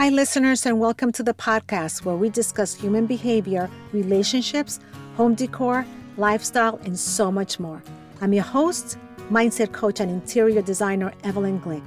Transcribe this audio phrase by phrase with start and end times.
[0.00, 4.80] Hi, listeners, and welcome to the podcast where we discuss human behavior, relationships,
[5.14, 5.84] home decor,
[6.16, 7.82] lifestyle, and so much more.
[8.22, 8.96] I'm your host,
[9.30, 11.86] mindset coach, and interior designer, Evelyn Glick.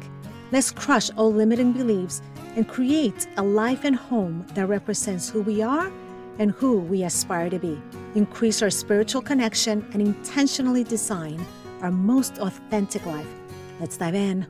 [0.52, 2.21] Let's crush all limiting beliefs
[2.55, 5.91] and create a life and home that represents who we are
[6.38, 7.82] and who we aspire to be.
[8.14, 11.43] Increase our spiritual connection and intentionally design
[11.82, 13.34] our most authentic life.
[13.80, 14.45] Let's dive in.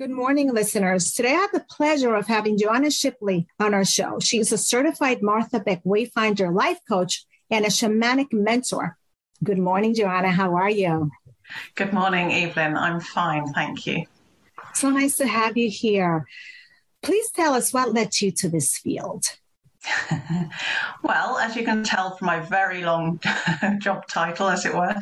[0.00, 1.12] Good morning, listeners.
[1.12, 4.18] Today I have the pleasure of having Joanna Shipley on our show.
[4.18, 8.96] She is a certified Martha Beck Wayfinder life coach and a shamanic mentor.
[9.44, 10.30] Good morning, Joanna.
[10.30, 11.10] How are you?
[11.74, 12.78] Good morning, Evelyn.
[12.78, 14.06] I'm fine, thank you.
[14.72, 16.26] So nice to have you here.
[17.02, 19.26] Please tell us what led you to this field.
[21.02, 23.18] well, as you can tell from my very long
[23.78, 24.94] job title, as it were,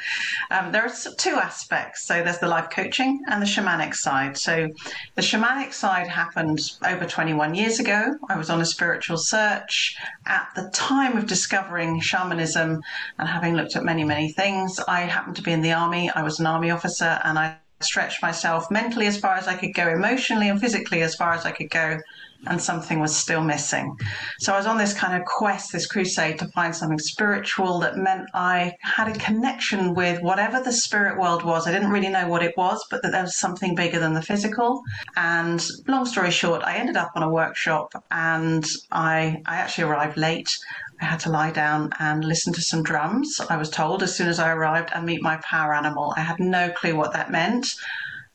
[0.51, 2.07] um, there are two aspects.
[2.07, 4.37] So there's the life coaching and the shamanic side.
[4.37, 4.69] So
[5.17, 8.17] the shamanic side happened over 21 years ago.
[8.29, 9.97] I was on a spiritual search.
[10.27, 12.81] At the time of discovering shamanism
[13.19, 16.11] and having looked at many, many things, I happened to be in the army.
[16.11, 19.73] I was an army officer and I stretched myself mentally as far as I could
[19.75, 21.99] go, emotionally and physically as far as I could go
[22.47, 23.97] and something was still missing.
[24.39, 27.97] So I was on this kind of quest, this crusade to find something spiritual that
[27.97, 31.67] meant I had a connection with whatever the spirit world was.
[31.67, 34.23] I didn't really know what it was, but that there was something bigger than the
[34.23, 34.83] physical.
[35.17, 40.17] And long story short, I ended up on a workshop and I, I actually arrived
[40.17, 40.57] late.
[41.01, 43.41] I had to lie down and listen to some drums.
[43.49, 46.13] I was told as soon as I arrived and meet my power animal.
[46.17, 47.69] I had no clue what that meant.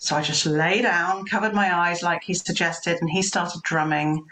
[0.03, 4.25] So I just lay down, covered my eyes like he suggested, and he started drumming.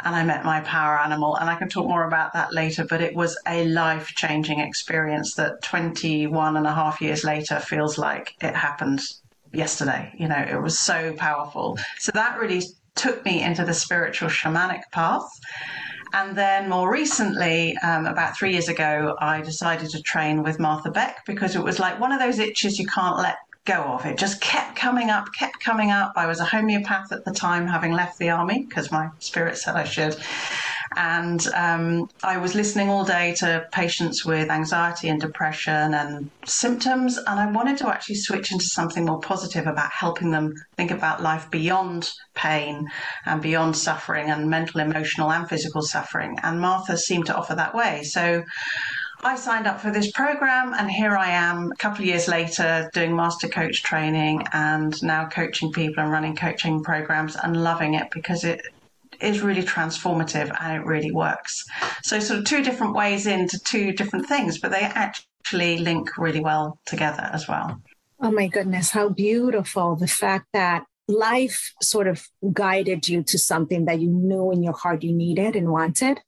[0.00, 1.36] And I met my power animal.
[1.36, 5.34] And I can talk more about that later, but it was a life changing experience
[5.34, 9.02] that 21 and a half years later feels like it happened
[9.52, 10.14] yesterday.
[10.16, 11.78] You know, it was so powerful.
[11.98, 12.62] So that really
[12.94, 15.28] took me into the spiritual shamanic path.
[16.14, 20.90] And then more recently, um, about three years ago, I decided to train with Martha
[20.90, 24.06] Beck because it was like one of those itches you can't let go of.
[24.06, 26.12] It just kept coming up, kept coming up.
[26.16, 29.76] I was a homeopath at the time, having left the army because my spirit said
[29.76, 30.16] I should.
[30.96, 37.18] And um, I was listening all day to patients with anxiety and depression and symptoms.
[37.18, 41.22] And I wanted to actually switch into something more positive about helping them think about
[41.22, 42.86] life beyond pain
[43.26, 46.38] and beyond suffering and mental, emotional, and physical suffering.
[46.42, 48.02] And Martha seemed to offer that way.
[48.04, 48.44] So
[49.22, 52.90] I signed up for this program, and here I am a couple of years later
[52.92, 58.10] doing master coach training and now coaching people and running coaching programs and loving it
[58.10, 58.60] because it
[59.20, 61.64] is really transformative and it really works.
[62.02, 66.40] So, sort of two different ways into two different things, but they actually link really
[66.40, 67.80] well together as well.
[68.20, 73.84] Oh my goodness, how beautiful the fact that life sort of guided you to something
[73.84, 76.20] that you knew in your heart you needed and wanted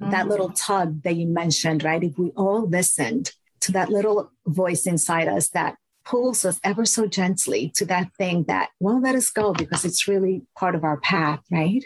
[0.00, 0.10] mm-hmm.
[0.10, 2.02] that little tug that you mentioned, right?
[2.02, 7.06] If we all listened to that little voice inside us that pulls us ever so
[7.06, 10.98] gently to that thing that won't let us go because it's really part of our
[11.00, 11.84] path, right?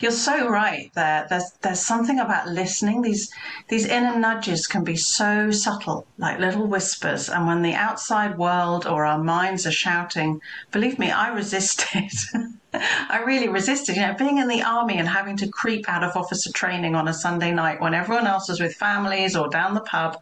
[0.00, 1.26] You're so right there.
[1.28, 3.02] There's there's something about listening.
[3.02, 3.30] These
[3.68, 7.28] these inner nudges can be so subtle, like little whispers.
[7.28, 12.10] And when the outside world or our minds are shouting, believe me, I resisted.
[12.74, 13.96] I really resisted.
[13.96, 17.08] You know, being in the army and having to creep out of officer training on
[17.08, 20.18] a Sunday night when everyone else was with families or down the pub,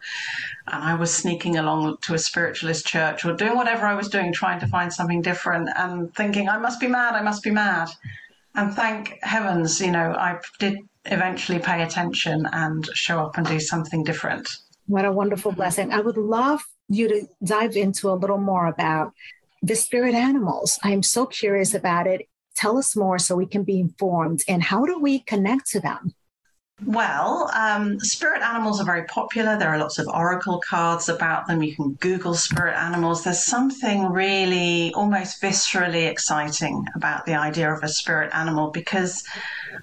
[0.67, 4.31] and I was sneaking along to a spiritualist church or doing whatever I was doing,
[4.31, 7.15] trying to find something different, and thinking, I must be mad.
[7.15, 7.89] I must be mad.
[8.55, 13.59] And thank heavens, you know, I did eventually pay attention and show up and do
[13.59, 14.49] something different.
[14.87, 15.91] What a wonderful blessing.
[15.91, 19.11] I would love you to dive into a little more about
[19.61, 20.79] the spirit animals.
[20.83, 22.27] I'm so curious about it.
[22.55, 24.43] Tell us more so we can be informed.
[24.47, 26.13] And how do we connect to them?
[26.83, 29.57] Well, um, spirit animals are very popular.
[29.57, 31.63] There are lots of oracle cards about them.
[31.63, 33.23] You can Google spirit animals.
[33.23, 39.23] There's something really almost viscerally exciting about the idea of a spirit animal because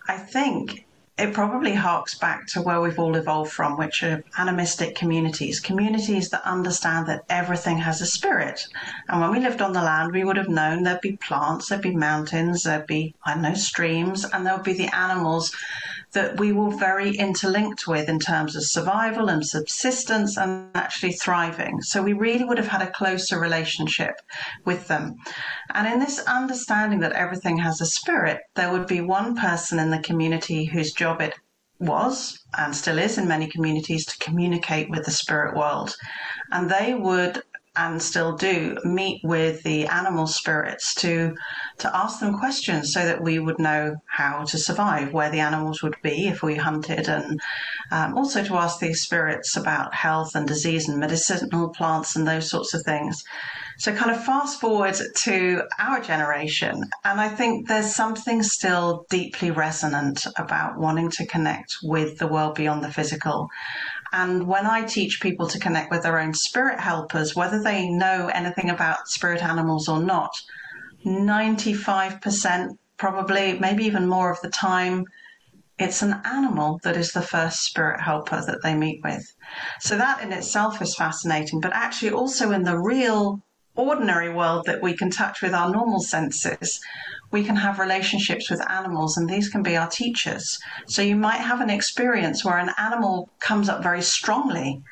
[0.07, 0.85] I think
[1.19, 6.29] it probably harks back to where we've all evolved from, which are animistic communities, communities
[6.31, 8.67] that understand that everything has a spirit.
[9.09, 11.83] And when we lived on the land, we would have known there'd be plants, there'd
[11.83, 15.55] be mountains, there'd be, I don't know, streams, and there would be the animals
[16.13, 21.81] that we were very interlinked with in terms of survival and subsistence and actually thriving.
[21.81, 24.21] So we really would have had a closer relationship
[24.65, 25.17] with them.
[25.75, 29.91] And in this understanding that everything has a spirit, there would be one person in
[29.91, 31.35] the community whose job it
[31.79, 35.97] was and still is in many communities to communicate with the spirit world.
[36.51, 37.43] And they would
[37.77, 41.35] and still do meet with the animal spirits to
[41.79, 45.83] to ask them questions so that we would know how to survive, where the animals
[45.83, 47.41] would be if we hunted, and
[47.91, 52.51] um, also to ask these spirits about health and disease and medicinal plants and those
[52.51, 53.25] sorts of things.
[53.79, 59.51] So, kind of fast forward to our generation, and I think there's something still deeply
[59.51, 63.49] resonant about wanting to connect with the world beyond the physical.
[64.13, 68.31] And when I teach people to connect with their own spirit helpers, whether they know
[68.33, 70.33] anything about spirit animals or not,
[71.05, 75.05] 95% probably, maybe even more of the time,
[75.79, 79.25] it's an animal that is the first spirit helper that they meet with.
[79.81, 83.41] So that in itself is fascinating, but actually also in the real
[83.75, 86.79] ordinary world that we can touch with our normal senses,
[87.33, 90.59] we can have relationships with animals, and these can be our teachers.
[90.87, 94.83] So you might have an experience where an animal comes up very strongly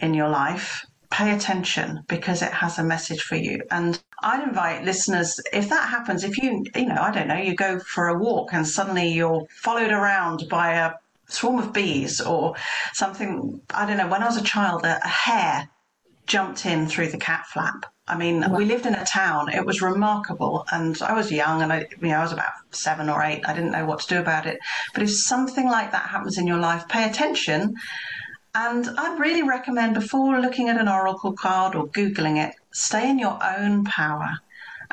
[0.00, 0.86] in your life.
[1.10, 3.62] Pay attention because it has a message for you.
[3.70, 7.54] And I'd invite listeners, if that happens, if you, you know, I don't know, you
[7.54, 10.92] go for a walk and suddenly you're followed around by a
[11.28, 12.54] swarm of bees or
[12.92, 15.68] something, I don't know, when I was a child, a, a hare
[16.26, 18.56] jumped in through the cat flap I mean, wow.
[18.56, 19.52] we lived in a town.
[19.52, 23.08] It was remarkable, and I was young, and I, you know, I was about seven
[23.08, 23.42] or eight.
[23.46, 24.58] I didn't know what to do about it.
[24.94, 27.76] But if something like that happens in your life, pay attention.
[28.54, 33.18] And I'd really recommend before looking at an oracle card or googling it, stay in
[33.18, 34.38] your own power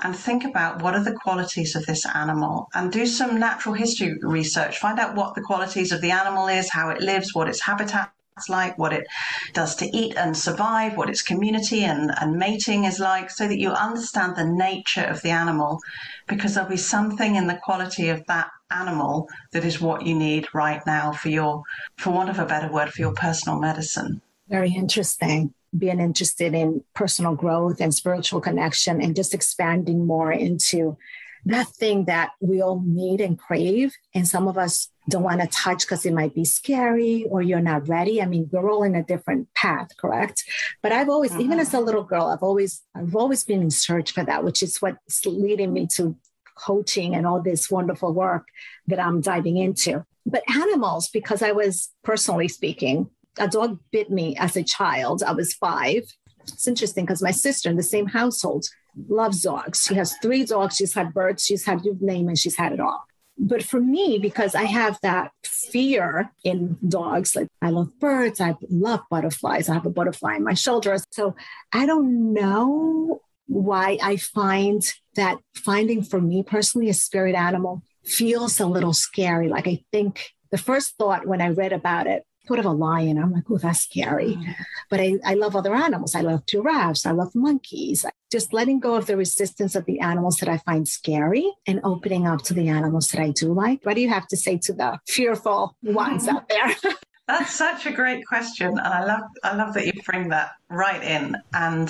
[0.04, 4.18] and think about what are the qualities of this animal and do some natural history
[4.22, 4.78] research.
[4.78, 8.12] Find out what the qualities of the animal is, how it lives, what its habitat
[8.50, 9.08] like, what it
[9.54, 13.60] does to eat and survive, what its community and, and mating is like, so that
[13.60, 15.80] you understand the nature of the animal,
[16.28, 20.48] because there'll be something in the quality of that animal that is what you need
[20.54, 21.64] right now for your,
[21.98, 24.22] for want of a better word, for your personal medicine.
[24.50, 25.54] Very interesting.
[25.78, 30.98] Being interested in personal growth and spiritual connection and just expanding more into
[31.46, 33.94] that thing that we all need and crave.
[34.14, 37.60] And some of us don't want to touch because it might be scary or you're
[37.62, 38.22] not ready.
[38.22, 40.44] I mean, we're all in a different path, correct?
[40.82, 41.42] But I've always, uh-huh.
[41.42, 44.64] even as a little girl, I've always, I've always been in search for that, which
[44.64, 46.18] is what's leading me to
[46.58, 48.48] coaching and all this wonderful work
[48.88, 50.04] that I'm diving into.
[50.26, 55.22] But animals, because I was personally speaking, a dog bit me as a child.
[55.22, 56.04] I was five.
[56.42, 58.66] It's interesting because my sister in the same household
[59.08, 59.86] loves dogs.
[59.86, 60.76] She has three dogs.
[60.76, 61.46] She's had birds.
[61.46, 62.38] She's had you name it.
[62.38, 63.06] She's had it all.
[63.38, 68.56] But for me, because I have that fear in dogs, like I love birds, I
[68.70, 69.68] love butterflies.
[69.68, 70.98] I have a butterfly in my shoulder.
[71.12, 71.36] So
[71.74, 74.82] I don't know why I find
[75.16, 79.50] that finding for me personally a spirit animal feels a little scary.
[79.50, 83.18] Like I think the first thought when I read about it thought of a lion.
[83.18, 84.36] I'm like, oh, that's scary.
[84.36, 84.52] Mm-hmm.
[84.90, 86.16] But I, I love other animals.
[86.16, 87.06] I love giraffes.
[87.06, 88.06] I love monkeys.
[88.32, 92.28] Just letting go of the resistance of the animals that I find scary and opening
[92.28, 93.84] up to the animals that I do like.
[93.84, 96.76] What do you have to say to the fearful ones out there?
[97.28, 101.02] That's such a great question, and I love I love that you bring that right
[101.02, 101.36] in.
[101.54, 101.90] And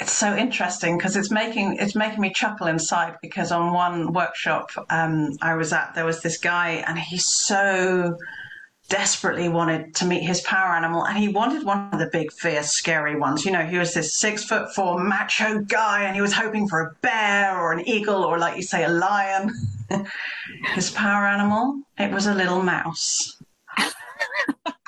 [0.00, 4.70] it's so interesting because it's making it's making me chuckle inside because on one workshop
[4.90, 8.16] um, I was at, there was this guy, and he's so
[8.92, 12.72] desperately wanted to meet his power animal and he wanted one of the big fierce
[12.72, 13.42] scary ones.
[13.42, 16.80] You know he was this six foot four macho guy and he was hoping for
[16.82, 19.50] a bear or an eagle or like you say a lion.
[20.74, 23.42] His power animal it was a little mouse.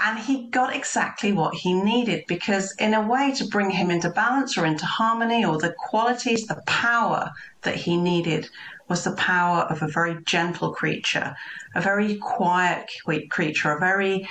[0.07, 4.11] And he got exactly what he needed because in a way to bring him into
[4.11, 7.31] balance or into harmony or the qualities the power
[7.63, 8.51] that he needed
[8.89, 11.35] was the power of a very gentle creature,
[11.75, 12.91] a very quiet
[13.31, 14.29] creature, a very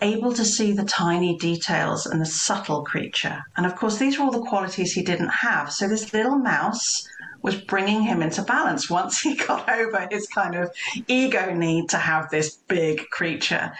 [0.00, 3.44] able to see the tiny details and the subtle creature.
[3.56, 5.72] And of course, these were all the qualities he didn't have.
[5.72, 7.08] So this little mouse
[7.42, 10.70] was bringing him into balance once he got over his kind of
[11.08, 13.72] ego need to have this big creature.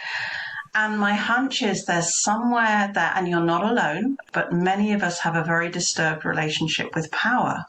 [0.75, 5.19] And my hunch is there's somewhere there, and you're not alone, but many of us
[5.19, 7.65] have a very disturbed relationship with power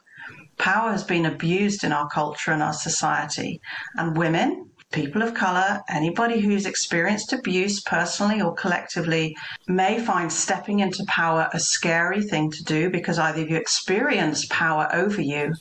[0.60, 3.60] power has been abused in our culture and our society.
[3.96, 9.34] And women, people of color, anybody who's experienced abuse personally or collectively
[9.68, 14.88] may find stepping into power a scary thing to do because either you experience power
[14.92, 15.54] over you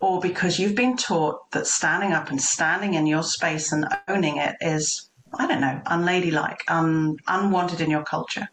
[0.00, 4.38] or because you've been taught that standing up and standing in your space and owning
[4.38, 8.48] it is I don't know, unladylike, un, unwanted in your culture.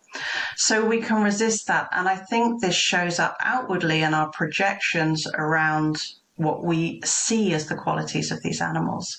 [0.56, 1.90] So we can resist that.
[1.92, 5.98] And I think this shows up outwardly in our projections around
[6.36, 9.18] what we see as the qualities of these animals.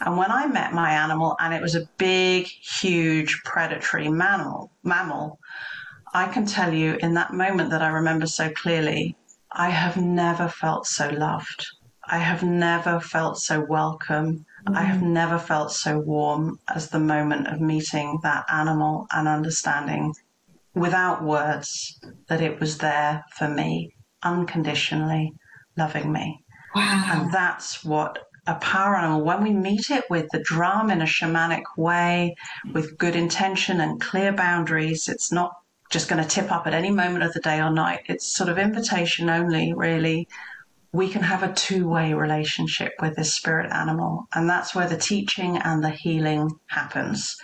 [0.00, 5.40] And when I met my animal, and it was a big, huge predatory mammal, mammal,
[6.14, 9.16] I can tell you in that moment that I remember so clearly,
[9.52, 11.66] I have never felt so loved.
[12.08, 14.46] I have never felt so welcome.
[14.66, 14.76] Mm-hmm.
[14.76, 15.08] I have mm.
[15.08, 20.14] never felt so warm as the moment of meeting that animal and understanding
[20.74, 21.98] without words
[22.28, 25.32] that it was there for me, unconditionally
[25.76, 26.44] loving me.
[26.74, 27.10] Wow.
[27.12, 31.06] And that's what a power animal, when we meet it with the drum in a
[31.06, 32.34] shamanic way,
[32.72, 35.52] with good intention and clear boundaries, it's not
[35.90, 38.00] just going to tip up at any moment of the day or night.
[38.06, 40.28] It's sort of invitation only, really.
[40.92, 44.96] We can have a two way relationship with this spirit animal, and that's where the
[44.96, 47.36] teaching and the healing happens.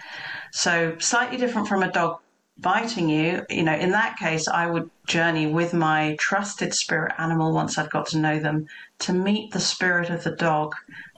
[0.52, 2.18] So, slightly different from a dog
[2.58, 7.52] biting you, you know, in that case, I would journey with my trusted spirit animal
[7.52, 8.66] once I'd got to know them
[9.00, 10.74] to meet the spirit of the dog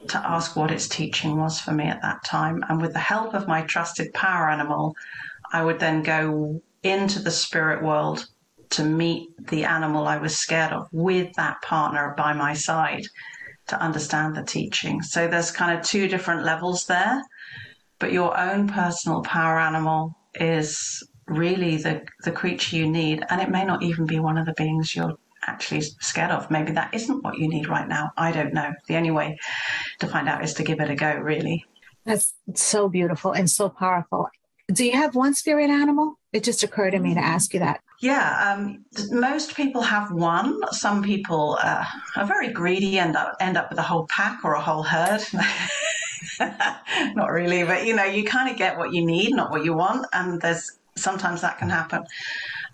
[0.09, 2.63] to ask what its teaching was for me at that time.
[2.67, 4.95] And with the help of my trusted power animal,
[5.53, 8.27] I would then go into the spirit world
[8.71, 13.03] to meet the animal I was scared of with that partner by my side
[13.67, 15.01] to understand the teaching.
[15.01, 17.21] So there's kind of two different levels there.
[17.99, 23.23] But your own personal power animal is really the, the creature you need.
[23.29, 26.49] And it may not even be one of the beings you're actually scared of.
[26.49, 28.11] Maybe that isn't what you need right now.
[28.17, 28.71] I don't know.
[28.87, 29.37] The only way
[29.99, 31.65] to find out is to give it a go, really.
[32.05, 34.29] That's so beautiful and so powerful.
[34.71, 36.19] Do you have one spirit animal?
[36.31, 37.81] It just occurred to me to ask you that.
[38.01, 40.57] Yeah, um, most people have one.
[40.71, 41.83] Some people uh,
[42.15, 45.21] are very greedy and end up with a whole pack or a whole herd.
[46.39, 49.73] not really, but you know, you kind of get what you need, not what you
[49.73, 52.05] want, and there's sometimes that can happen.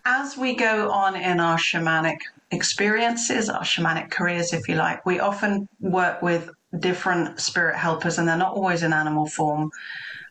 [0.05, 2.17] As we go on in our shamanic
[2.51, 8.27] experiences, our shamanic careers, if you like, we often work with different spirit helpers, and
[8.27, 9.72] they're not always in animal form.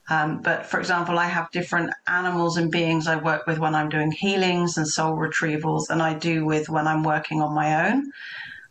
[0.09, 3.89] Um, but for example, I have different animals and beings I work with when I'm
[3.89, 8.13] doing healings and soul retrievals than I do with when I'm working on my own.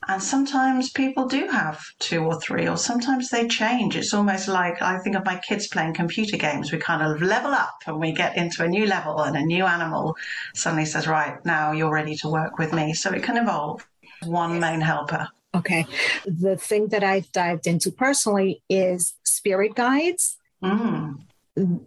[0.07, 3.95] And sometimes people do have two or three, or sometimes they change.
[3.95, 6.71] It's almost like I think of my kids playing computer games.
[6.71, 9.65] We kind of level up and we get into a new level, and a new
[9.65, 10.17] animal
[10.53, 12.93] suddenly says, Right, now you're ready to work with me.
[12.93, 13.87] So it can evolve.
[14.23, 15.29] One main helper.
[15.55, 15.85] Okay.
[16.25, 20.37] The thing that I've dived into personally is spirit guides.
[20.63, 21.19] Mm.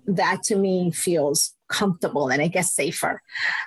[0.07, 3.21] That to me feels comfortable and I guess safer.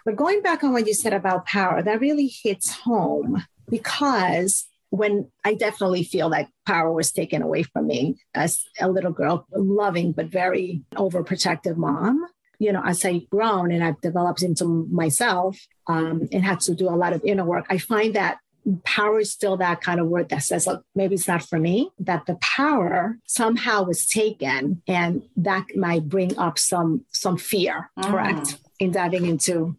[0.06, 5.30] But going back on what you said about power, that really hits home because when
[5.46, 10.14] I definitely feel that power was taken away from me as a little girl, loving
[10.14, 12.26] but very overprotective mom.
[12.58, 16.90] You know, as I've grown and I've developed into myself um, and had to do
[16.90, 18.40] a lot of inner work, I find that
[18.84, 21.90] power is still that kind of word that says, look, maybe it's not for me,
[22.00, 28.04] that the power somehow was taken and that might bring up some some fear, mm.
[28.04, 28.58] correct?
[28.80, 29.76] In diving into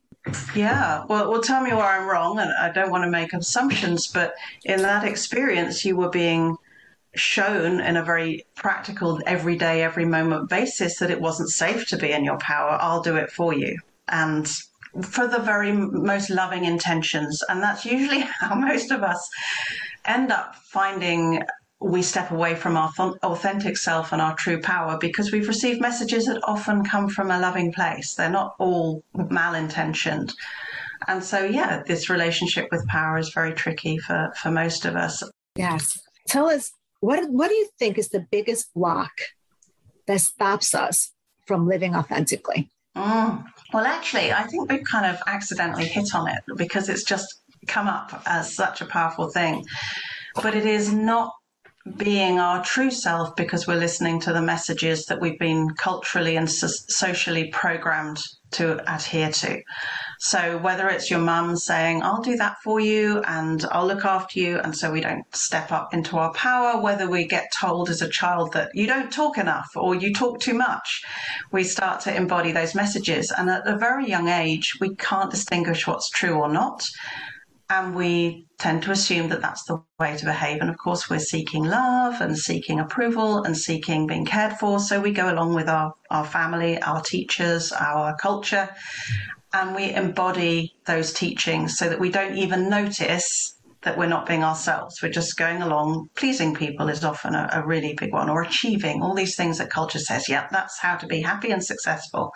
[0.54, 4.06] yeah, well, well, tell me where I'm wrong, and I don't want to make assumptions,
[4.06, 4.34] but
[4.66, 6.58] in that experience, you were being
[7.14, 12.12] shown in a very practical, everyday, every moment basis that it wasn't safe to be
[12.12, 12.76] in your power.
[12.80, 13.78] I'll do it for you.
[14.08, 14.50] And
[15.02, 17.42] for the very most loving intentions.
[17.48, 19.28] And that's usually how most of us
[20.06, 21.42] end up finding
[21.82, 25.80] we step away from our th- authentic self and our true power because we've received
[25.80, 28.14] messages that often come from a loving place.
[28.14, 30.34] They're not all malintentioned.
[31.08, 35.22] And so, yeah, this relationship with power is very tricky for, for most of us.
[35.56, 35.98] Yes.
[36.28, 36.70] Tell us,
[37.00, 39.12] what, what do you think is the biggest block
[40.06, 41.12] that stops us
[41.46, 42.68] from living authentically?
[42.94, 43.46] Mm.
[43.72, 47.26] Well, actually, I think we've kind of accidentally hit on it because it's just
[47.66, 49.64] come up as such a powerful thing.
[50.42, 51.32] But it is not
[51.96, 56.50] being our true self because we're listening to the messages that we've been culturally and
[56.50, 58.18] so- socially programmed
[58.52, 59.62] to adhere to.
[60.18, 64.38] So whether it's your mum saying, I'll do that for you and I'll look after
[64.38, 68.02] you, and so we don't step up into our power, whether we get told as
[68.02, 71.02] a child that you don't talk enough or you talk too much,
[71.52, 73.32] we start to embody those messages.
[73.36, 76.84] And at a very young age, we can't distinguish what's true or not
[77.70, 80.60] and we tend to assume that that's the way to behave.
[80.60, 84.80] And of course, we're seeking love and seeking approval and seeking being cared for.
[84.80, 88.68] So we go along with our, our family, our teachers, our culture,
[89.52, 94.44] and we embody those teachings so that we don't even notice that we're not being
[94.44, 95.00] ourselves.
[95.02, 96.10] We're just going along.
[96.14, 99.70] Pleasing people is often a, a really big one, or achieving all these things that
[99.70, 102.30] culture says, yeah, that's how to be happy and successful.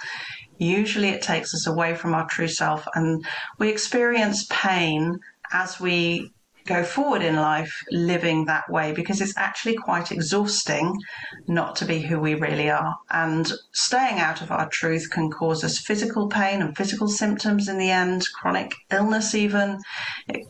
[0.58, 3.24] Usually it takes us away from our true self and
[3.58, 5.18] we experience pain
[5.52, 6.33] as we
[6.66, 10.98] go forward in life living that way because it's actually quite exhausting
[11.46, 12.96] not to be who we really are.
[13.10, 17.76] And staying out of our truth can cause us physical pain and physical symptoms in
[17.76, 19.78] the end, chronic illness, even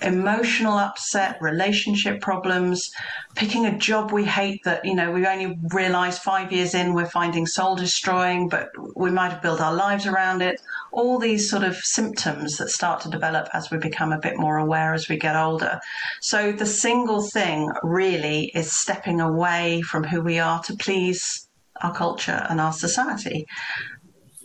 [0.02, 2.90] emotional upset, relationship problems,
[3.34, 7.06] picking a job we hate that, you know, we only realize five years in we're
[7.06, 10.60] finding soul destroying, but we might have built our lives around it.
[10.92, 14.58] All these sort of symptoms that start to develop as we become a bit more
[14.58, 15.80] aware as we get older.
[16.20, 21.48] So the single thing really is stepping away from who we are to please
[21.82, 23.46] our culture and our society.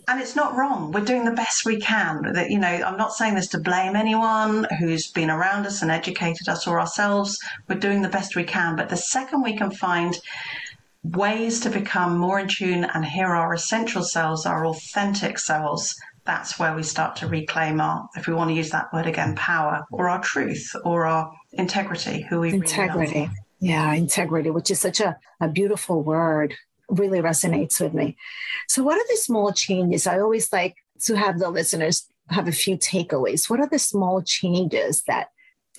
[0.08, 0.90] And it's not wrong.
[0.90, 2.32] We're doing the best we can.
[2.32, 5.90] That you know, I'm not saying this to blame anyone who's been around us and
[5.90, 7.38] educated us or ourselves.
[7.68, 8.74] We're doing the best we can.
[8.74, 10.18] But the second we can find
[11.04, 15.94] ways to become more in tune and hear our essential selves, our authentic selves,
[16.30, 19.34] that's where we start to reclaim our, if we want to use that word again,
[19.34, 23.22] power or our truth or our integrity, who we integrity.
[23.22, 26.54] Really yeah, integrity, which is such a, a beautiful word,
[26.88, 28.16] really resonates with me.
[28.68, 30.06] So, what are the small changes?
[30.06, 33.50] I always like to have the listeners have a few takeaways.
[33.50, 35.30] What are the small changes that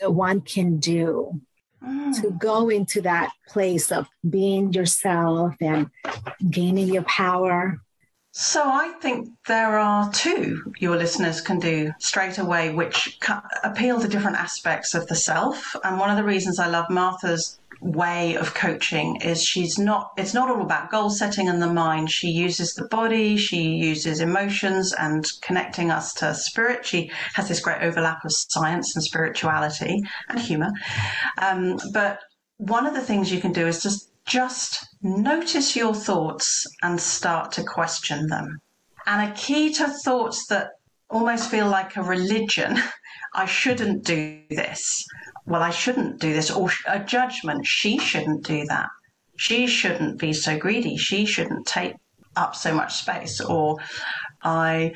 [0.01, 1.39] one can do
[1.81, 2.21] mm.
[2.21, 5.89] to go into that place of being yourself and
[6.49, 7.79] gaining your power
[8.33, 13.19] so I think there are two your listeners can do straight away, which
[13.63, 15.75] appeal to different aspects of the self.
[15.83, 20.33] And one of the reasons I love Martha's way of coaching is she's not it's
[20.33, 22.09] not all about goal setting and the mind.
[22.09, 26.85] She uses the body she uses emotions and connecting us to spirit.
[26.85, 30.71] She has this great overlap of science and spirituality and humor.
[31.37, 32.19] Um, but
[32.57, 37.51] one of the things you can do is just just notice your thoughts and start
[37.51, 38.61] to question them.
[39.05, 40.69] And a key to thoughts that
[41.09, 42.77] almost feel like a religion
[43.33, 45.05] I shouldn't do this.
[45.45, 46.49] Well, I shouldn't do this.
[46.51, 48.87] Or a judgment, she shouldn't do that.
[49.37, 50.97] She shouldn't be so greedy.
[50.97, 51.95] She shouldn't take
[52.35, 53.39] up so much space.
[53.39, 53.77] Or
[54.43, 54.93] I,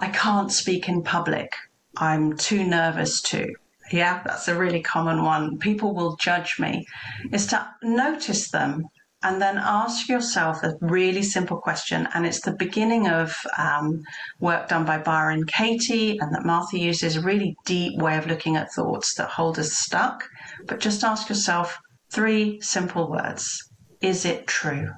[0.00, 1.52] I can't speak in public.
[1.96, 3.52] I'm too nervous to.
[3.90, 5.58] Yeah, that's a really common one.
[5.58, 6.86] People will judge me.
[7.32, 8.84] Is to notice them
[9.22, 12.08] and then ask yourself a really simple question.
[12.14, 14.02] And it's the beginning of um,
[14.38, 18.56] work done by Byron Katie and that Martha uses a really deep way of looking
[18.56, 20.24] at thoughts that hold us stuck.
[20.66, 21.78] But just ask yourself
[22.10, 23.62] three simple words
[24.00, 24.90] Is it true?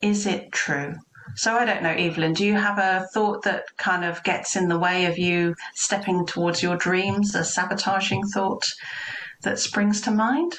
[0.00, 0.94] Is it true?
[1.36, 4.68] So I don't know, Evelyn, do you have a thought that kind of gets in
[4.68, 8.64] the way of you stepping towards your dreams, a sabotaging thought
[9.42, 10.58] that springs to mind?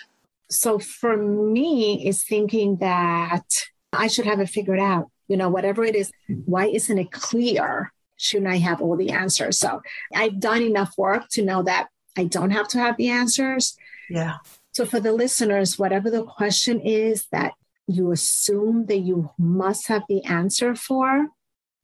[0.49, 3.45] So for me, it's thinking that
[3.93, 5.09] I should have it figured out.
[5.27, 6.11] You know, whatever it is,
[6.45, 7.91] why isn't it clear?
[8.17, 9.59] Shouldn't I have all the answers?
[9.59, 9.81] So
[10.15, 13.77] I've done enough work to know that I don't have to have the answers.
[14.09, 14.37] Yeah.
[14.71, 17.53] So for the listeners, whatever the question is that
[17.89, 21.27] you assume that you must have the answer for,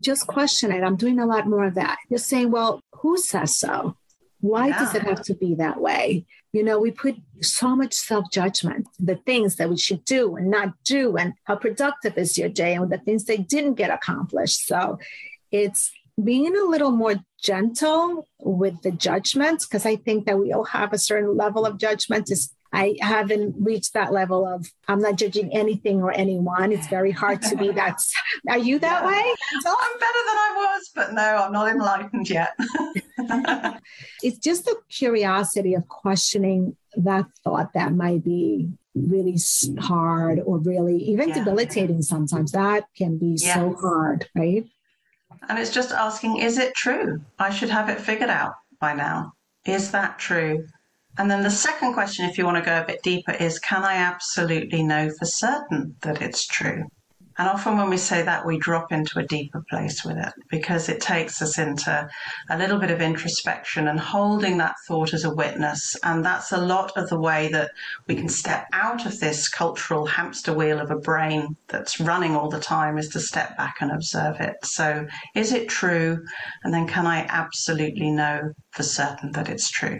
[0.01, 0.83] just question it.
[0.83, 1.97] I'm doing a lot more of that.
[2.11, 3.97] Just saying, well, who says so?
[4.39, 4.79] Why yeah.
[4.79, 6.27] does it have to be that way?
[6.53, 10.51] You know, we put so much self judgment, the things that we should do and
[10.51, 14.67] not do, and how productive is your day, and the things that didn't get accomplished.
[14.67, 14.99] So
[15.51, 15.91] it's
[16.23, 20.93] being a little more gentle with the judgments, because I think that we all have
[20.93, 22.29] a certain level of judgment.
[22.29, 26.71] Is I haven't reached that level of I'm not judging anything or anyone.
[26.71, 27.99] It's very hard to be that.
[28.49, 29.07] Are you that yeah.
[29.07, 29.35] way?
[29.65, 32.53] I'm better than I was, but no, I'm not enlightened yet.
[34.23, 39.37] it's just the curiosity of questioning that thought that might be really
[39.79, 41.35] hard or really even yeah.
[41.35, 42.51] debilitating sometimes.
[42.51, 44.65] That can be so hard, right?
[45.49, 47.21] And it's just asking, is it true?
[47.39, 49.33] I should have it figured out by now.
[49.65, 50.67] Is that true?
[51.17, 53.83] And then the second question, if you want to go a bit deeper, is can
[53.83, 56.85] I absolutely know for certain that it's true?
[57.37, 60.87] And often when we say that, we drop into a deeper place with it because
[60.87, 62.09] it takes us into
[62.49, 65.97] a little bit of introspection and holding that thought as a witness.
[66.03, 67.71] And that's a lot of the way that
[68.07, 72.49] we can step out of this cultural hamster wheel of a brain that's running all
[72.49, 74.55] the time is to step back and observe it.
[74.63, 76.23] So is it true?
[76.63, 79.99] And then can I absolutely know for certain that it's true?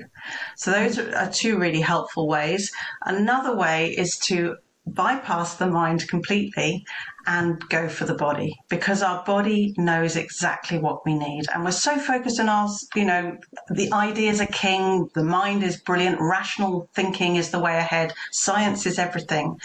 [0.56, 2.72] So those are two really helpful ways.
[3.06, 4.56] Another way is to
[4.88, 6.86] bypass the mind completely
[7.28, 11.46] and go for the body because our body knows exactly what we need.
[11.54, 13.38] And we're so focused on our, you know,
[13.70, 18.86] the ideas are king, the mind is brilliant, rational thinking is the way ahead, science
[18.86, 19.60] is everything.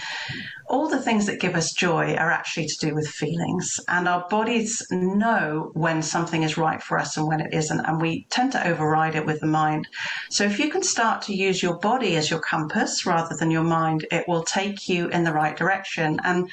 [0.68, 3.80] All the things that give us joy are actually to do with feelings.
[3.88, 7.80] And our bodies know when something is right for us and when it isn't.
[7.80, 9.88] And we tend to override it with the mind.
[10.30, 13.64] So if you can start to use your body as your compass rather than your
[13.64, 16.20] mind, it will take you in the right direction.
[16.22, 16.48] And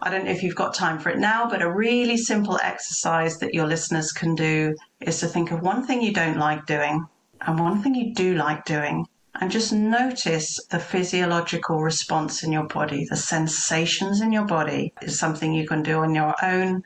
[0.00, 3.38] I don't know if you've got time for it now, but a really simple exercise
[3.38, 7.04] that your listeners can do is to think of one thing you don't like doing
[7.40, 9.04] and one thing you do like doing.
[9.40, 15.18] And just notice the physiological response in your body, the sensations in your body is
[15.18, 16.84] something you can do on your own.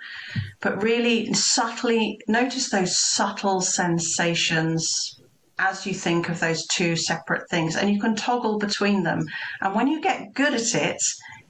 [0.61, 5.20] But really subtly notice those subtle sensations
[5.61, 9.27] as you think of those two separate things and you can toggle between them.
[9.61, 11.03] And when you get good at it,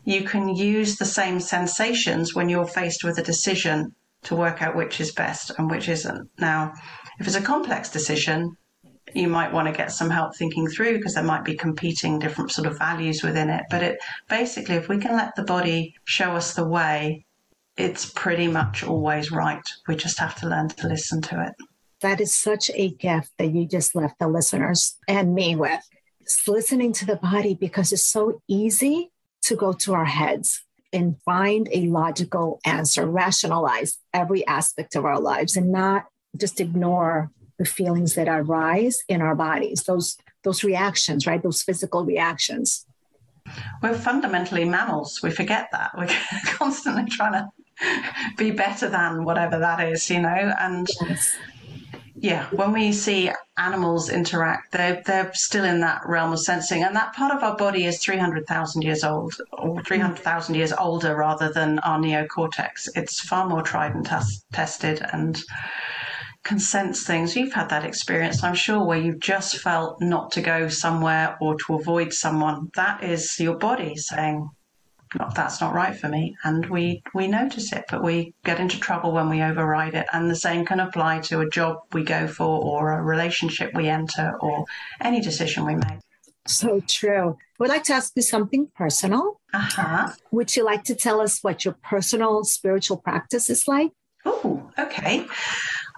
[0.04, 4.76] you can use the same sensations when you're faced with a decision to work out
[4.76, 6.28] which is best and which isn't.
[6.38, 6.72] Now,
[7.18, 8.56] if it's a complex decision,
[9.14, 12.50] you might want to get some help thinking through because there might be competing different
[12.50, 13.64] sort of values within it.
[13.70, 17.24] But it basically, if we can let the body show us the way,
[17.76, 19.62] it's pretty much always right.
[19.88, 21.54] We just have to learn to listen to it.
[22.00, 25.82] That is such a gift that you just left the listeners and me with.
[26.20, 29.10] It's listening to the body because it's so easy
[29.50, 35.20] to go to our heads and find a logical answer, rationalize every aspect of our
[35.20, 41.26] lives and not just ignore the feelings that arise in our bodies, those those reactions,
[41.26, 41.42] right?
[41.42, 42.86] Those physical reactions.
[43.82, 45.20] We're fundamentally mammals.
[45.22, 45.90] We forget that.
[45.98, 46.08] We're
[46.46, 47.48] constantly trying to
[48.38, 51.36] be better than whatever that is, you know, and yes
[52.22, 56.82] yeah, when we see animals interact, they're, they're still in that realm of sensing.
[56.82, 59.86] And that part of our body is 300,000 years old, or mm.
[59.86, 62.88] 300,000 years older rather than our neocortex.
[62.94, 64.16] It's far more tried and t-
[64.52, 65.42] tested and
[66.42, 67.36] can sense things.
[67.36, 71.56] You've had that experience, I'm sure, where you've just felt not to go somewhere or
[71.60, 72.70] to avoid someone.
[72.74, 74.50] That is your body saying,
[75.34, 76.36] that's not right for me.
[76.44, 80.06] And we we notice it but we get into trouble when we override it.
[80.12, 83.88] And the same can apply to a job we go for or a relationship we
[83.88, 84.64] enter or
[85.00, 86.00] any decision we make.
[86.46, 87.36] So true.
[87.38, 89.40] I would like to ask you something personal?
[89.52, 90.08] Uh-huh.
[90.30, 93.90] Would you like to tell us what your personal spiritual practice is like?
[94.24, 95.26] Oh okay.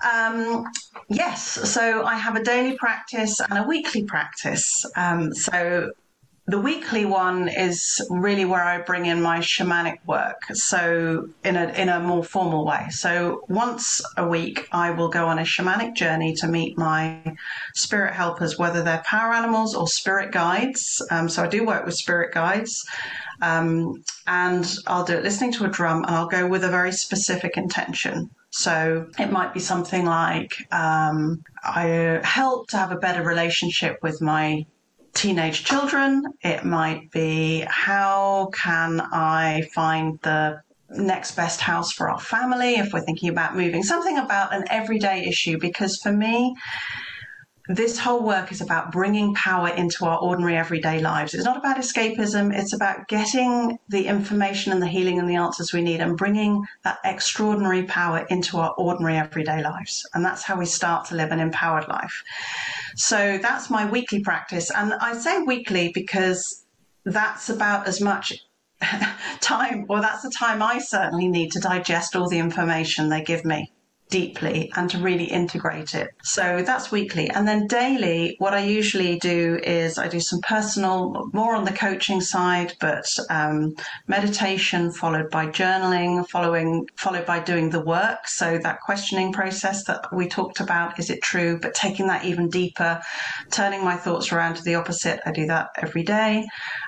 [0.03, 0.64] Um,
[1.09, 4.85] yes, so I have a daily practice and a weekly practice.
[4.96, 5.92] Um, so
[6.46, 10.42] the weekly one is really where I bring in my shamanic work.
[10.55, 12.88] So in a in a more formal way.
[12.90, 17.37] So once a week I will go on a shamanic journey to meet my
[17.76, 21.00] spirit helpers, whether they're power animals or spirit guides.
[21.11, 22.85] Um, so I do work with spirit guides.
[23.40, 26.92] Um, and I'll do it listening to a drum and I'll go with a very
[26.92, 28.31] specific intention.
[28.50, 34.20] So it might be something like um, I help to have a better relationship with
[34.20, 34.66] my
[35.14, 36.25] teenage children.
[36.42, 42.92] It might be how can I find the next best house for our family if
[42.92, 45.59] we're thinking about moving, something about an everyday issue.
[45.59, 46.55] Because for me,
[47.68, 51.33] this whole work is about bringing power into our ordinary everyday lives.
[51.33, 52.57] It's not about escapism.
[52.57, 56.64] It's about getting the information and the healing and the answers we need and bringing
[56.83, 60.05] that extraordinary power into our ordinary everyday lives.
[60.12, 62.22] And that's how we start to live an empowered life.
[62.96, 64.70] So that's my weekly practice.
[64.70, 66.64] And I say weekly because
[67.05, 68.33] that's about as much
[69.40, 73.44] time, or that's the time I certainly need to digest all the information they give
[73.44, 73.70] me
[74.12, 76.11] deeply and to really integrate it.
[76.22, 77.31] So that's weekly.
[77.31, 81.72] And then daily, what I usually do is I do some personal, more on the
[81.72, 83.75] coaching side, but um,
[84.07, 88.29] meditation followed by journaling, following followed by doing the work.
[88.29, 91.59] So that questioning process that we talked about, is it true?
[91.59, 93.01] But taking that even deeper,
[93.51, 95.20] turning my thoughts around to the opposite.
[95.25, 96.46] I do that every day.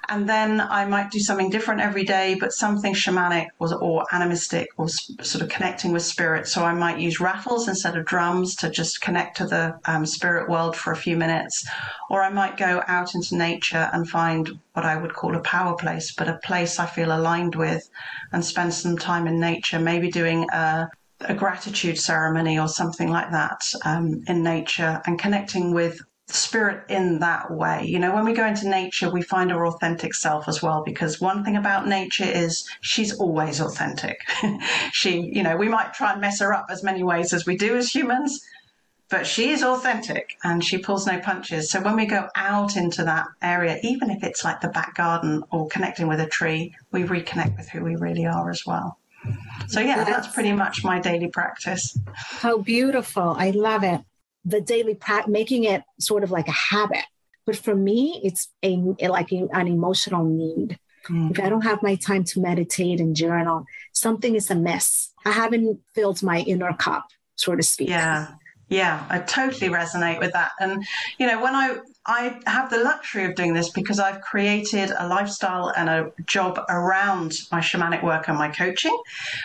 [0.09, 4.69] And then I might do something different every day, but something shamanic or, or animistic
[4.77, 6.47] or sort of connecting with spirit.
[6.47, 10.07] So I might use use rattles instead of drums to just connect to the um,
[10.07, 11.65] spirit world for a few minutes.
[12.11, 15.77] Or I might go out into nature and find what I would call a power
[15.77, 17.89] place, but a place I feel aligned with
[18.33, 20.89] and spend some time in nature, maybe doing a
[21.21, 26.03] a gratitude ceremony or something like that um, in nature and connecting with
[26.35, 27.85] spirit in that way.
[27.85, 31.21] You know, when we go into nature, we find our authentic self as well, because
[31.21, 34.21] one thing about nature is she's always authentic.
[34.93, 37.57] she, you know, we might try and mess her up as many ways as we
[37.57, 38.45] do as humans,
[39.09, 41.71] but she is authentic and she pulls no punches.
[41.71, 45.45] So when we go out into that area, even if it's like the back garden
[45.51, 48.99] or connecting with a tree, we reconnect with who we really are as well.
[49.69, 51.99] So, yeah, that's, pretty much my daily practice.
[52.15, 53.35] How beautiful.
[53.39, 54.01] I love it.
[54.45, 57.05] The daily practice, making it sort of like a habit.
[57.47, 58.77] But for me, it's a
[59.09, 60.79] like an emotional need.
[61.09, 61.31] Mm.
[61.31, 65.13] If I don't have my time to meditate and journal, something is amiss.
[65.25, 67.91] I haven't filled my inner cup, so to speak.
[67.91, 68.29] Yeah.
[68.71, 70.53] Yeah, I totally resonate with that.
[70.59, 70.87] And,
[71.19, 71.77] you know, when I,
[72.07, 76.61] I have the luxury of doing this because I've created a lifestyle and a job
[76.69, 78.97] around my shamanic work and my coaching.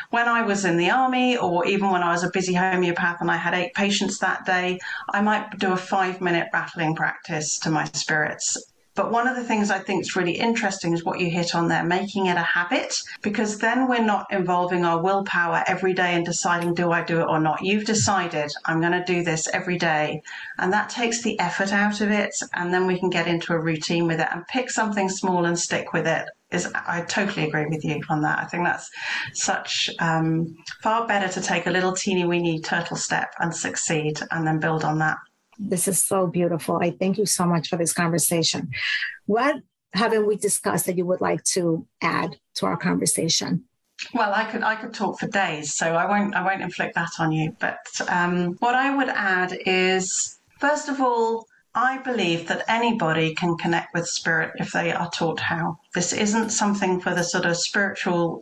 [0.09, 3.31] When I was in the army, or even when I was a busy homeopath and
[3.31, 7.69] I had eight patients that day, I might do a five minute rattling practice to
[7.69, 8.57] my spirits
[8.99, 11.69] but one of the things I think is really interesting is what you hit on
[11.69, 16.25] there, making it a habit, because then we're not involving our willpower every day and
[16.25, 17.61] deciding, do I do it or not?
[17.61, 20.21] You've decided, I'm going to do this every day.
[20.57, 22.35] And that takes the effort out of it.
[22.53, 25.57] And then we can get into a routine with it and pick something small and
[25.57, 28.39] stick with it is I totally agree with you on that.
[28.39, 28.89] I think that's
[29.33, 34.45] such um, far better to take a little teeny weeny turtle step and succeed and
[34.45, 35.19] then build on that.
[35.59, 36.79] This is so beautiful.
[36.81, 38.71] I thank you so much for this conversation.
[39.25, 39.57] What
[39.93, 43.65] haven't we discussed that you would like to add to our conversation?
[44.13, 47.11] Well, I could I could talk for days, so I won't I won't inflict that
[47.19, 47.55] on you.
[47.59, 51.45] But um, what I would add is, first of all,
[51.75, 55.79] I believe that anybody can connect with spirit if they are taught how.
[55.93, 58.41] This isn't something for the sort of spiritual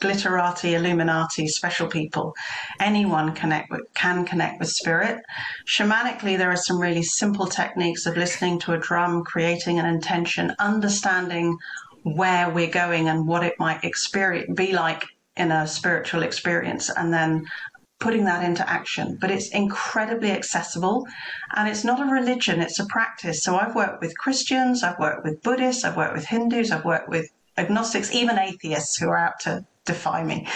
[0.00, 2.34] glitterati, illuminati, special people.
[2.80, 5.22] Anyone connect with, can connect with spirit.
[5.66, 10.54] Shamanically, there are some really simple techniques of listening to a drum, creating an intention,
[10.58, 11.56] understanding
[12.02, 15.04] where we're going and what it might experience, be like
[15.36, 17.44] in a spiritual experience, and then
[17.98, 19.16] putting that into action.
[19.20, 21.06] But it's incredibly accessible
[21.54, 23.42] and it's not a religion, it's a practice.
[23.42, 27.08] So I've worked with Christians, I've worked with Buddhists, I've worked with Hindus, I've worked
[27.08, 30.46] with agnostics, even atheists who are out to defy me.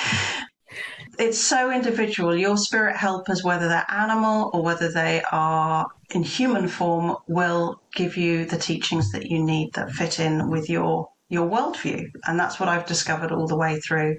[1.19, 2.35] It's so individual.
[2.35, 8.17] Your spirit helpers, whether they're animal or whether they are in human form, will give
[8.17, 12.11] you the teachings that you need that fit in with your your worldview.
[12.27, 14.17] And that's what I've discovered all the way through.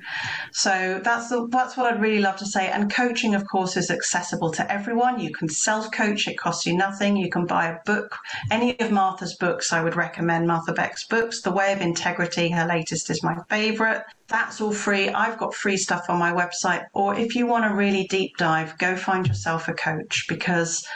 [0.54, 2.70] So that's the, that's what I'd really love to say.
[2.70, 5.20] And coaching, of course, is accessible to everyone.
[5.20, 6.28] You can self coach.
[6.28, 7.18] It costs you nothing.
[7.18, 8.18] You can buy a book.
[8.50, 11.42] Any of Martha's books, I would recommend Martha Beck's books.
[11.42, 14.04] The Way of Integrity, her latest is my favorite.
[14.30, 15.10] That's all free.
[15.10, 16.86] I've got free stuff on my website.
[16.94, 20.88] Or if you want to really deep dive, go find yourself a coach because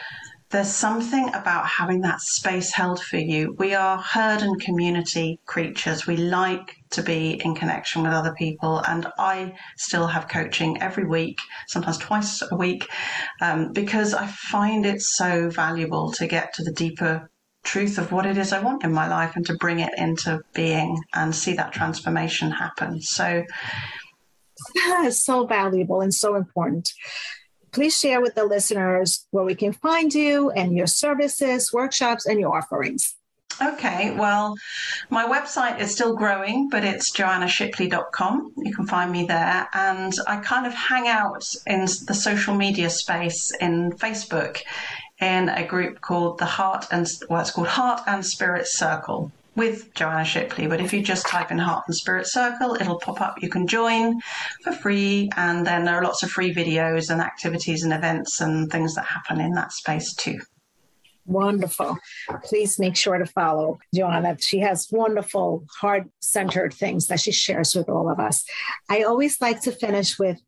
[0.55, 3.53] there's something about having that space held for you.
[3.59, 6.07] We are herd and community creatures.
[6.07, 8.81] We like to be in connection with other people.
[8.87, 12.87] And I still have coaching every week, sometimes twice a week,
[13.41, 17.29] um, because I find it so valuable to get to the deeper
[17.65, 20.39] truth of what it is I want in my life and to bring it into
[20.53, 23.01] being and see that transformation happen.
[23.01, 23.43] So,
[25.09, 26.93] so valuable and so important
[27.75, 32.39] please share with the listeners where we can find you and your services, workshops, and
[32.39, 33.15] your offerings.
[33.61, 34.55] Okay, well,
[35.09, 38.53] my website is still growing, but it's joannashipley.com.
[38.57, 39.67] You can find me there.
[39.73, 44.61] And I kind of hang out in the social media space in Facebook
[45.19, 49.93] in a group called the Heart and, well, it's called Heart and Spirit Circle with
[49.93, 50.67] Joanna Shipley.
[50.67, 53.41] But if you just type in Heart and Spirit Circle, it'll pop up.
[53.41, 54.19] You can join
[54.63, 55.29] for free.
[55.37, 59.05] And then there are lots of free videos and activities and events and things that
[59.05, 60.39] happen in that space too.
[61.25, 61.97] Wonderful.
[62.43, 64.37] Please make sure to follow Joanna.
[64.39, 68.45] She has wonderful, heart centered things that she shares with all of us.
[68.89, 70.39] I always like to finish with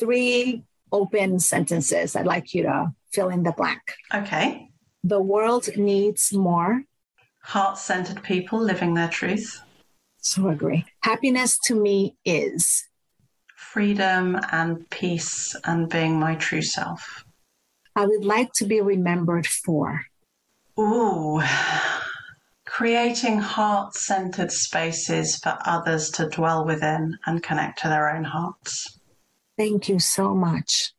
[0.00, 2.16] three open sentences.
[2.16, 3.80] I'd like you to fill in the blank.
[4.12, 4.70] Okay.
[5.04, 6.82] The world needs more
[7.44, 9.60] heart centered people living their truth.
[10.18, 10.84] So agree.
[11.02, 12.88] Happiness to me is
[13.54, 17.24] freedom and peace and being my true self.
[17.94, 20.06] I would like to be remembered for.
[20.78, 21.42] Ooh,
[22.64, 28.98] creating heart centered spaces for others to dwell within and connect to their own hearts.
[29.58, 30.92] Thank you so much.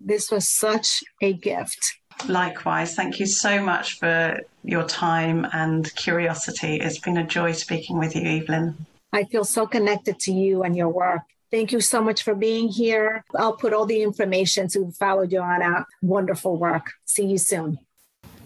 [0.00, 1.94] This was such a gift.
[2.26, 6.76] Likewise, thank you so much for your time and curiosity.
[6.76, 8.86] It's been a joy speaking with you, Evelyn.
[9.12, 11.22] I feel so connected to you and your work.
[11.50, 13.24] Thank you so much for being here.
[13.34, 15.86] I'll put all the information to follow Joanna.
[16.02, 16.92] Wonderful work.
[17.06, 17.78] See you soon.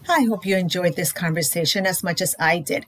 [0.07, 2.85] I hope you enjoyed this conversation as much as I did.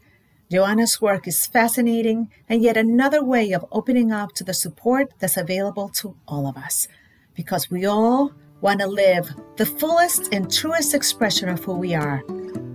[0.52, 5.38] Joanna's work is fascinating and yet another way of opening up to the support that's
[5.38, 6.88] available to all of us
[7.36, 8.32] because we all
[8.66, 12.24] want to live the fullest and truest expression of who we are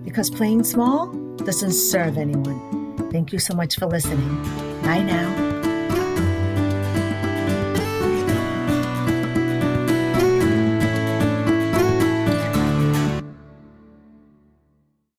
[0.04, 3.10] because playing small doesn't serve anyone.
[3.10, 4.40] Thank you so much for listening.
[4.82, 5.49] Bye now.